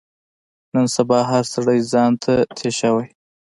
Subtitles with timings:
[0.73, 3.09] نن سبا هر سړی ځان ته تېشه وهي.